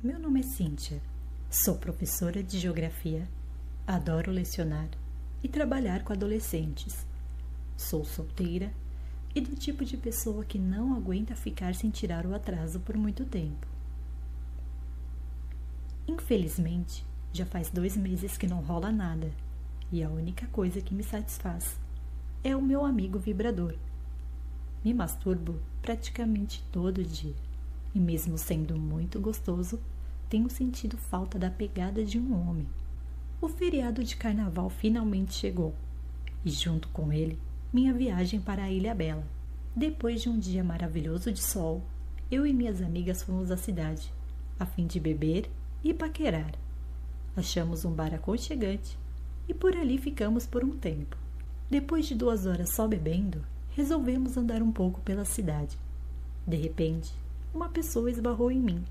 Meu 0.00 0.16
nome 0.16 0.38
é 0.38 0.42
Cíntia. 0.44 1.02
Sou 1.50 1.76
professora 1.76 2.40
de 2.40 2.56
geografia. 2.56 3.28
Adoro 3.84 4.30
lecionar 4.30 4.88
e 5.42 5.48
trabalhar 5.48 6.04
com 6.04 6.12
adolescentes. 6.12 7.04
Sou 7.76 8.04
solteira 8.04 8.72
e 9.34 9.40
do 9.40 9.56
tipo 9.56 9.84
de 9.84 9.96
pessoa 9.96 10.44
que 10.44 10.56
não 10.56 10.94
aguenta 10.94 11.34
ficar 11.34 11.74
sem 11.74 11.90
tirar 11.90 12.26
o 12.26 12.32
atraso 12.32 12.78
por 12.78 12.96
muito 12.96 13.24
tempo. 13.24 13.66
Infelizmente, 16.06 17.04
já 17.32 17.44
faz 17.44 17.68
dois 17.68 17.96
meses 17.96 18.38
que 18.38 18.46
não 18.46 18.60
rola 18.60 18.92
nada 18.92 19.32
e 19.90 20.00
a 20.00 20.08
única 20.08 20.46
coisa 20.46 20.80
que 20.80 20.94
me 20.94 21.02
satisfaz 21.02 21.76
é 22.44 22.54
o 22.54 22.62
meu 22.62 22.84
amigo 22.84 23.18
vibrador. 23.18 23.74
Me 24.84 24.94
masturbo 24.94 25.58
praticamente 25.82 26.62
todo 26.70 27.02
dia 27.02 27.47
e, 27.98 28.00
mesmo 28.00 28.38
sendo 28.38 28.78
muito 28.78 29.20
gostoso, 29.20 29.80
tenho 30.30 30.48
sentido 30.48 30.96
falta 30.96 31.36
da 31.36 31.50
pegada 31.50 32.04
de 32.04 32.16
um 32.16 32.32
homem. 32.32 32.66
O 33.40 33.48
feriado 33.48 34.04
de 34.04 34.16
carnaval 34.16 34.70
finalmente 34.70 35.34
chegou 35.34 35.74
e, 36.44 36.50
junto 36.50 36.88
com 36.90 37.12
ele, 37.12 37.36
minha 37.72 37.92
viagem 37.92 38.40
para 38.40 38.62
a 38.62 38.70
Ilha 38.70 38.94
Bela. 38.94 39.26
Depois 39.74 40.22
de 40.22 40.28
um 40.28 40.38
dia 40.38 40.62
maravilhoso 40.62 41.32
de 41.32 41.42
sol, 41.42 41.82
eu 42.30 42.46
e 42.46 42.52
minhas 42.52 42.80
amigas 42.80 43.22
fomos 43.22 43.50
à 43.50 43.56
cidade, 43.56 44.12
a 44.60 44.64
fim 44.64 44.86
de 44.86 45.00
beber 45.00 45.50
e 45.82 45.92
paquerar. 45.92 46.52
Achamos 47.36 47.84
um 47.84 47.92
bar 47.92 48.14
aconchegante 48.14 48.96
e 49.48 49.54
por 49.54 49.76
ali 49.76 49.98
ficamos 49.98 50.46
por 50.46 50.62
um 50.62 50.76
tempo. 50.76 51.16
Depois 51.68 52.06
de 52.06 52.14
duas 52.14 52.46
horas 52.46 52.74
só 52.74 52.86
bebendo, 52.86 53.44
resolvemos 53.70 54.36
andar 54.36 54.62
um 54.62 54.70
pouco 54.70 55.00
pela 55.00 55.24
cidade. 55.24 55.76
De 56.46 56.56
repente, 56.56 57.12
uma 57.52 57.68
pessoa 57.68 58.10
esbarrou 58.10 58.50
em 58.50 58.60
mim. 58.60 58.84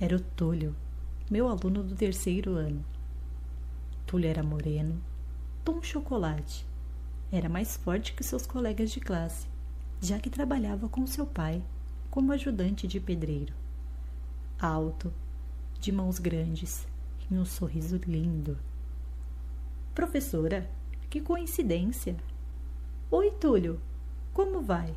Era 0.00 0.16
o 0.16 0.20
Túlio, 0.20 0.74
meu 1.30 1.48
aluno 1.48 1.82
do 1.82 1.94
terceiro 1.94 2.52
ano. 2.52 2.84
Túlio 4.06 4.28
era 4.28 4.42
moreno, 4.42 5.00
tom 5.64 5.82
chocolate. 5.82 6.66
Era 7.32 7.48
mais 7.48 7.76
forte 7.76 8.12
que 8.12 8.22
seus 8.22 8.46
colegas 8.46 8.90
de 8.90 9.00
classe, 9.00 9.46
já 10.00 10.18
que 10.18 10.30
trabalhava 10.30 10.88
com 10.88 11.06
seu 11.06 11.26
pai 11.26 11.62
como 12.10 12.32
ajudante 12.32 12.86
de 12.86 13.00
pedreiro. 13.00 13.52
Alto, 14.58 15.12
de 15.80 15.90
mãos 15.90 16.18
grandes 16.18 16.86
e 17.30 17.34
um 17.34 17.44
sorriso 17.44 18.00
lindo. 18.06 18.58
Professora, 19.94 20.68
que 21.08 21.20
coincidência! 21.20 22.16
Oi, 23.10 23.30
Túlio, 23.32 23.80
como 24.32 24.60
vai? 24.60 24.94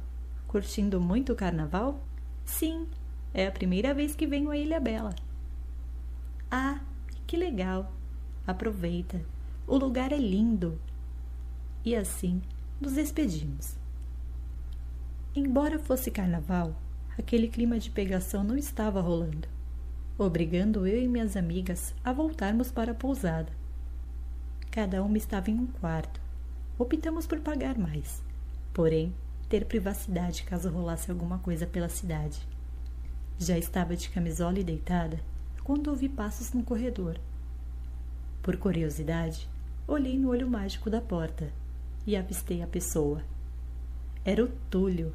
Curtindo 0.47 0.99
muito 0.99 1.33
o 1.33 1.36
carnaval? 1.36 1.99
Sim, 2.47 2.87
é 3.31 3.45
a 3.45 3.51
primeira 3.51 3.93
vez 3.93 4.15
que 4.15 4.25
venho 4.25 4.49
à 4.49 4.57
Ilha 4.57 4.79
Bela. 4.79 5.13
Ah, 6.49 6.79
que 7.27 7.37
legal! 7.37 7.93
Aproveita, 8.47 9.21
o 9.67 9.77
lugar 9.77 10.11
é 10.11 10.17
lindo. 10.17 10.79
E 11.85 11.95
assim 11.95 12.41
nos 12.81 12.93
despedimos. 12.93 13.77
Embora 15.35 15.77
fosse 15.77 16.09
carnaval, 16.09 16.75
aquele 17.15 17.47
clima 17.47 17.77
de 17.77 17.91
pegação 17.91 18.43
não 18.43 18.57
estava 18.57 18.99
rolando 18.99 19.47
obrigando 20.17 20.87
eu 20.87 21.01
e 21.01 21.07
minhas 21.07 21.37
amigas 21.37 21.93
a 22.03 22.11
voltarmos 22.11 22.71
para 22.71 22.91
a 22.91 22.95
pousada. 22.95 23.51
Cada 24.71 25.03
uma 25.03 25.17
estava 25.17 25.51
em 25.51 25.59
um 25.59 25.67
quarto. 25.67 26.19
Optamos 26.77 27.27
por 27.27 27.39
pagar 27.39 27.77
mais, 27.77 28.23
porém, 28.73 29.13
ter 29.49 29.65
privacidade 29.65 30.43
caso 30.43 30.69
rolasse 30.69 31.09
alguma 31.09 31.39
coisa 31.39 31.65
pela 31.65 31.89
cidade. 31.89 32.39
Já 33.39 33.57
estava 33.57 33.95
de 33.95 34.09
camisola 34.09 34.59
e 34.59 34.63
deitada 34.63 35.19
quando 35.63 35.89
ouvi 35.89 36.09
passos 36.09 36.53
no 36.53 36.63
corredor. 36.63 37.19
Por 38.41 38.57
curiosidade, 38.57 39.49
olhei 39.87 40.17
no 40.17 40.29
olho 40.29 40.49
mágico 40.49 40.89
da 40.89 41.01
porta 41.01 41.51
e 42.05 42.15
avistei 42.15 42.61
a 42.61 42.67
pessoa. 42.67 43.21
Era 44.23 44.43
o 44.43 44.47
Túlio. 44.69 45.13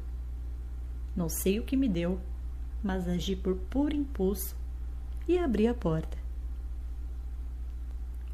Não 1.15 1.29
sei 1.29 1.59
o 1.59 1.63
que 1.63 1.75
me 1.75 1.89
deu, 1.89 2.19
mas 2.83 3.07
agi 3.07 3.35
por 3.35 3.55
puro 3.55 3.95
impulso 3.95 4.55
e 5.27 5.37
abri 5.37 5.67
a 5.67 5.73
porta. 5.73 6.17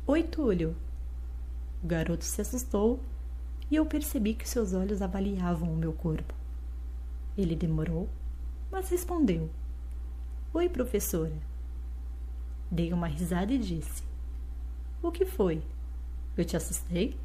Oi, 0.08 0.24
Túlio. 0.24 0.76
O 1.84 1.88
garoto 1.88 2.26
se 2.26 2.42
assustou 2.42 3.00
e 3.70 3.76
eu 3.76 3.86
percebi 3.86 4.34
que 4.34 4.48
seus 4.48 4.74
olhos 4.74 5.02
avaliavam 5.02 5.72
o 5.72 5.76
meu 5.76 5.94
corpo. 5.94 6.34
Ele 7.38 7.56
demorou, 7.56 8.10
mas 8.72 8.90
respondeu: 8.90 9.50
Oi, 10.54 10.68
professora. 10.68 11.36
Dei 12.72 12.92
uma 12.92 13.08
risada 13.08 13.54
e 13.54 13.58
disse: 13.58 14.04
O 15.02 15.12
que 15.12 15.26
foi? 15.26 15.62
Eu 16.36 16.46
te 16.46 16.58
assustei? 16.58 17.16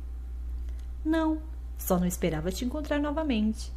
Não, 1.05 1.41
só 1.78 1.99
não 1.99 2.06
esperava 2.06 2.50
te 2.50 2.65
encontrar 2.65 2.99
novamente. 2.99 3.72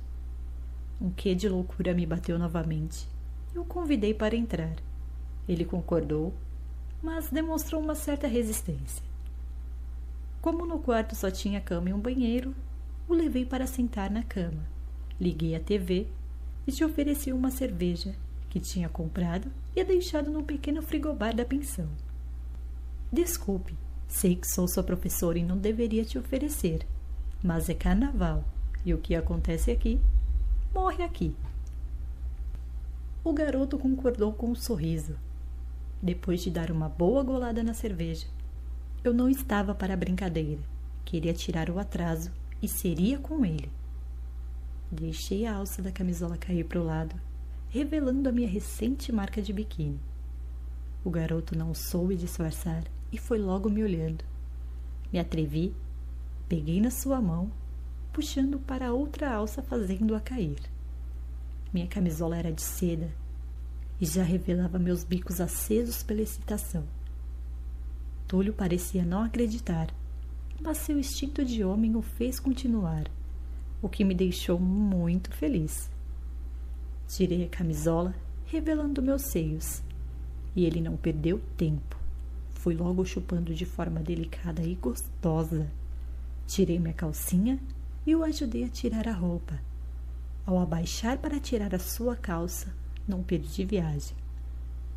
Um 0.99 1.09
quê 1.09 1.35
de 1.35 1.47
loucura 1.47 1.93
me 1.93 2.05
bateu 2.05 2.39
novamente. 2.39 3.07
Eu 3.53 3.61
o 3.61 3.65
convidei 3.65 4.13
para 4.13 4.35
entrar. 4.35 4.75
Ele 5.47 5.63
concordou, 5.63 6.33
mas 7.01 7.29
demonstrou 7.29 7.81
uma 7.81 7.95
certa 7.95 8.27
resistência. 8.27 9.03
Como 10.47 10.65
no 10.65 10.79
quarto 10.79 11.13
só 11.13 11.29
tinha 11.29 11.59
cama 11.59 11.89
e 11.89 11.93
um 11.93 11.99
banheiro, 11.99 12.55
o 13.05 13.13
levei 13.13 13.45
para 13.45 13.67
sentar 13.67 14.09
na 14.09 14.23
cama. 14.23 14.65
Liguei 15.19 15.53
a 15.53 15.59
TV 15.59 16.07
e 16.65 16.71
te 16.71 16.85
ofereci 16.85 17.33
uma 17.33 17.51
cerveja 17.51 18.15
que 18.49 18.61
tinha 18.61 18.87
comprado 18.87 19.51
e 19.75 19.83
deixado 19.83 20.31
no 20.31 20.43
pequeno 20.43 20.81
frigobar 20.81 21.35
da 21.35 21.43
pensão. 21.43 21.89
Desculpe, 23.11 23.75
sei 24.07 24.37
que 24.37 24.47
sou 24.47 24.69
sua 24.69 24.83
professora 24.83 25.37
e 25.37 25.43
não 25.43 25.57
deveria 25.57 26.05
te 26.05 26.17
oferecer, 26.17 26.87
mas 27.43 27.67
é 27.67 27.73
carnaval 27.73 28.45
e 28.85 28.93
o 28.93 28.99
que 28.99 29.15
acontece 29.15 29.69
aqui 29.69 29.99
morre 30.73 31.03
aqui. 31.03 31.35
O 33.21 33.33
garoto 33.33 33.77
concordou 33.77 34.31
com 34.31 34.51
um 34.51 34.55
sorriso 34.55 35.17
depois 36.01 36.41
de 36.41 36.49
dar 36.49 36.71
uma 36.71 36.87
boa 36.87 37.21
golada 37.21 37.61
na 37.61 37.73
cerveja. 37.73 38.36
Eu 39.07 39.13
não 39.13 39.29
estava 39.29 39.73
para 39.73 39.93
a 39.93 39.95
brincadeira. 39.95 40.59
Queria 41.05 41.33
tirar 41.33 41.69
o 41.69 41.79
atraso 41.79 42.29
e 42.61 42.67
seria 42.67 43.17
com 43.17 43.45
ele. 43.45 43.71
Deixei 44.91 45.45
a 45.45 45.55
alça 45.55 45.81
da 45.81 45.93
camisola 45.93 46.35
cair 46.35 46.65
para 46.65 46.81
o 46.81 46.83
lado, 46.83 47.15
revelando 47.69 48.27
a 48.27 48.33
minha 48.33 48.49
recente 48.49 49.09
marca 49.13 49.41
de 49.41 49.53
biquíni. 49.53 49.97
O 51.05 51.09
garoto 51.09 51.57
não 51.57 51.73
soube 51.73 52.17
disfarçar 52.17 52.83
e 53.09 53.17
foi 53.17 53.39
logo 53.39 53.69
me 53.69 53.81
olhando. 53.81 54.25
Me 55.09 55.19
atrevi, 55.19 55.73
peguei 56.49 56.81
na 56.81 56.91
sua 56.91 57.21
mão, 57.21 57.49
puxando 58.11 58.59
para 58.59 58.91
outra 58.91 59.31
alça, 59.31 59.63
fazendo-a 59.63 60.19
cair. 60.19 60.59
Minha 61.73 61.87
camisola 61.87 62.35
era 62.35 62.51
de 62.51 62.61
seda 62.61 63.09
e 64.01 64.05
já 64.05 64.21
revelava 64.21 64.77
meus 64.77 65.05
bicos 65.05 65.39
acesos 65.39 66.03
pela 66.03 66.21
excitação. 66.21 66.96
Túlio 68.27 68.53
parecia 68.53 69.05
não 69.05 69.23
acreditar, 69.23 69.87
mas 70.61 70.79
seu 70.79 70.99
instinto 70.99 71.45
de 71.45 71.63
homem 71.63 71.95
o 71.95 72.01
fez 72.01 72.41
continuar, 72.41 73.09
o 73.81 73.87
que 73.87 74.03
me 74.03 74.13
deixou 74.13 74.59
muito 74.59 75.31
feliz. 75.31 75.89
Tirei 77.07 77.45
a 77.45 77.47
camisola, 77.47 78.13
revelando 78.45 79.01
meus 79.01 79.21
seios, 79.21 79.81
e 80.53 80.65
ele 80.65 80.81
não 80.81 80.97
perdeu 80.97 81.41
tempo. 81.55 81.95
Fui 82.49 82.75
logo 82.75 83.05
chupando 83.05 83.53
de 83.53 83.65
forma 83.65 84.01
delicada 84.01 84.61
e 84.61 84.75
gostosa. 84.75 85.71
Tirei 86.45 86.79
minha 86.79 86.93
calcinha 86.93 87.57
e 88.05 88.13
o 88.13 88.25
ajudei 88.25 88.65
a 88.65 88.69
tirar 88.69 89.07
a 89.07 89.13
roupa. 89.13 89.57
Ao 90.45 90.59
abaixar 90.59 91.17
para 91.17 91.39
tirar 91.39 91.73
a 91.73 91.79
sua 91.79 92.15
calça, 92.17 92.75
não 93.07 93.23
perdi 93.23 93.63
viagem. 93.63 94.17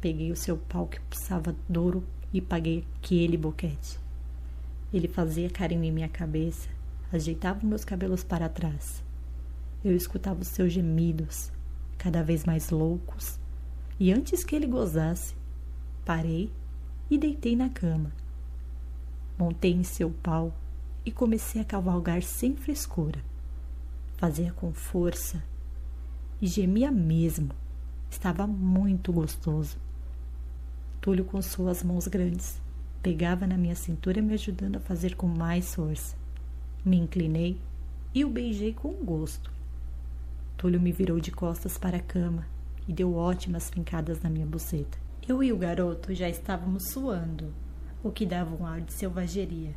Peguei 0.01 0.33
o 0.33 0.37
seu 0.37 0.57
pau 0.57 0.89
que 0.89 0.99
pulsava 1.01 1.55
duro 1.69 2.03
e 2.33 2.41
paguei 2.41 2.85
aquele 2.97 3.37
boquete. 3.37 3.99
Ele 4.93 5.09
fazia 5.09 5.51
carinho 5.51 5.85
em 5.85 5.93
minha 5.93 6.09
cabeça, 6.09 6.69
ajeitava 7.13 7.67
meus 7.67 7.85
cabelos 7.85 8.25
para 8.25 8.49
trás. 8.49 9.03
Eu 9.85 9.97
escutava 9.97 10.41
os 10.41 10.49
seus 10.49 10.73
gemidos, 10.73 11.51
cada 11.99 12.23
vez 12.23 12.45
mais 12.45 12.71
loucos, 12.71 13.39
e 13.99 14.13
antes 14.13 14.45
que 14.45 14.55
ele 14.57 14.67
gozasse, 14.67 15.35
parei 16.05 16.51
e 17.11 17.19
deitei 17.19 17.57
na 17.57 17.69
cama. 17.69 18.13
Montei 19.39 19.73
em 19.73 19.83
seu 19.83 20.11
pau 20.11 20.55
e 21.05 21.11
comecei 21.11 21.61
a 21.61 21.65
cavalgar 21.65 22.23
sem 22.23 22.55
frescura. 22.55 23.19
Fazia 24.17 24.53
com 24.53 24.73
força 24.73 25.43
e 26.41 26.47
gemia 26.47 26.91
mesmo 26.91 27.51
Estava 28.11 28.47
muito 28.47 29.13
gostoso. 29.13 29.79
Túlio, 31.01 31.25
com 31.25 31.41
suas 31.41 31.83
mãos 31.83 32.07
grandes, 32.07 32.61
pegava 33.03 33.47
na 33.47 33.57
minha 33.57 33.75
cintura, 33.75 34.21
me 34.21 34.35
ajudando 34.35 34.77
a 34.77 34.81
fazer 34.81 35.17
com 35.17 35.27
mais 35.27 35.75
força. 35.75 36.15
Me 36.85 36.99
inclinei 36.99 37.59
e 38.15 38.23
o 38.23 38.29
beijei 38.29 38.75
com 38.75 38.93
gosto. 38.93 39.51
Túlio 40.59 40.79
me 40.79 40.93
virou 40.93 41.19
de 41.19 41.31
costas 41.31 41.79
para 41.79 41.97
a 41.97 42.03
cama 42.03 42.47
e 42.87 42.93
deu 42.93 43.15
ótimas 43.15 43.71
fincadas 43.71 44.21
na 44.21 44.29
minha 44.29 44.45
buceta. 44.45 44.99
Eu 45.27 45.43
e 45.43 45.51
o 45.51 45.57
garoto 45.57 46.15
já 46.15 46.29
estávamos 46.29 46.91
suando, 46.91 47.51
o 48.03 48.11
que 48.11 48.27
dava 48.27 48.55
um 48.55 48.67
ar 48.67 48.83
de 48.83 48.93
selvageria. 48.93 49.75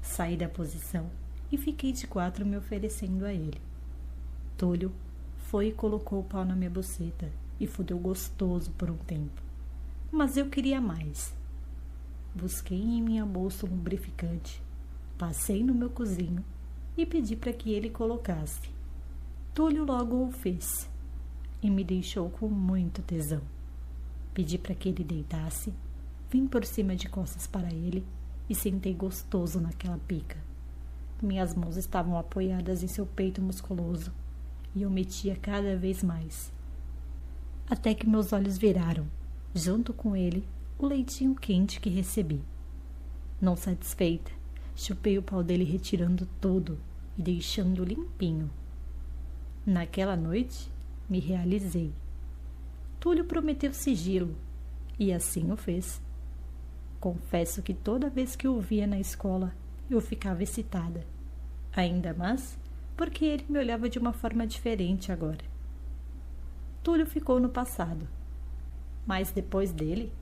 Saí 0.00 0.36
da 0.36 0.48
posição 0.48 1.10
e 1.50 1.58
fiquei 1.58 1.90
de 1.90 2.06
quatro 2.06 2.46
me 2.46 2.56
oferecendo 2.56 3.24
a 3.24 3.32
ele. 3.32 3.60
Túlio 4.56 4.92
foi 5.38 5.68
e 5.68 5.72
colocou 5.72 6.20
o 6.20 6.24
pau 6.24 6.44
na 6.44 6.54
minha 6.54 6.70
buceta 6.70 7.28
e 7.58 7.66
fudeu 7.66 7.98
gostoso 7.98 8.70
por 8.78 8.88
um 8.88 8.96
tempo. 8.96 9.51
Mas 10.12 10.36
eu 10.36 10.50
queria 10.50 10.78
mais. 10.78 11.34
Busquei 12.34 12.78
em 12.78 13.00
minha 13.00 13.24
bolsa 13.24 13.64
um 13.64 13.70
lubrificante, 13.70 14.62
passei 15.16 15.64
no 15.64 15.74
meu 15.74 15.88
cozinho 15.88 16.44
e 16.94 17.06
pedi 17.06 17.34
para 17.34 17.50
que 17.50 17.72
ele 17.72 17.88
colocasse. 17.88 18.68
Túlio 19.54 19.86
logo 19.86 20.26
o 20.26 20.30
fez 20.30 20.86
e 21.62 21.70
me 21.70 21.82
deixou 21.82 22.28
com 22.28 22.46
muito 22.46 23.00
tesão. 23.00 23.40
Pedi 24.34 24.58
para 24.58 24.74
que 24.74 24.90
ele 24.90 25.02
deitasse, 25.02 25.72
vim 26.30 26.46
por 26.46 26.66
cima 26.66 26.94
de 26.94 27.08
costas 27.08 27.46
para 27.46 27.72
ele 27.72 28.06
e 28.50 28.54
sentei 28.54 28.92
gostoso 28.92 29.62
naquela 29.62 29.96
pica. 29.96 30.36
Minhas 31.22 31.54
mãos 31.54 31.78
estavam 31.78 32.18
apoiadas 32.18 32.82
em 32.82 32.86
seu 32.86 33.06
peito 33.06 33.40
musculoso 33.40 34.12
e 34.74 34.82
eu 34.82 34.90
metia 34.90 35.36
cada 35.36 35.74
vez 35.74 36.02
mais. 36.02 36.52
Até 37.66 37.94
que 37.94 38.06
meus 38.06 38.30
olhos 38.34 38.58
viraram, 38.58 39.06
junto 39.54 39.92
com 39.92 40.16
ele, 40.16 40.46
o 40.78 40.86
leitinho 40.86 41.34
quente 41.34 41.80
que 41.80 41.90
recebi. 41.90 42.40
Não 43.40 43.56
satisfeita, 43.56 44.30
chupei 44.74 45.18
o 45.18 45.22
pau 45.22 45.42
dele 45.42 45.64
retirando 45.64 46.28
tudo 46.40 46.78
e 47.18 47.22
deixando 47.22 47.84
limpinho. 47.84 48.50
Naquela 49.66 50.16
noite, 50.16 50.70
me 51.08 51.20
realizei. 51.20 51.92
Túlio 52.98 53.24
prometeu 53.24 53.72
sigilo, 53.72 54.36
e 54.98 55.12
assim 55.12 55.50
o 55.50 55.56
fez. 55.56 56.00
Confesso 57.00 57.62
que 57.62 57.74
toda 57.74 58.08
vez 58.08 58.36
que 58.36 58.46
o 58.46 58.60
via 58.60 58.86
na 58.86 58.98
escola, 58.98 59.52
eu 59.90 60.00
ficava 60.00 60.42
excitada. 60.42 61.04
Ainda 61.74 62.14
mais 62.14 62.58
porque 62.96 63.24
ele 63.24 63.44
me 63.48 63.58
olhava 63.58 63.88
de 63.88 63.98
uma 63.98 64.12
forma 64.12 64.46
diferente 64.46 65.10
agora. 65.10 65.44
Túlio 66.82 67.06
ficou 67.06 67.40
no 67.40 67.48
passado, 67.48 68.06
mas 69.06 69.30
depois 69.30 69.72
dele, 69.72 70.12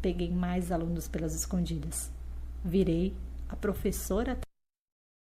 peguei 0.00 0.30
mais 0.30 0.70
alunos 0.70 1.08
pelas 1.08 1.34
escondidas. 1.34 2.10
Virei 2.64 3.14
a 3.48 3.56
professora 3.56 4.38